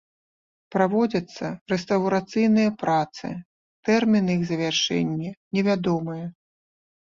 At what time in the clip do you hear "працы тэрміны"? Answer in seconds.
2.83-4.31